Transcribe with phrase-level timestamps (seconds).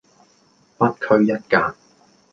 [0.79, 1.75] 不拘一格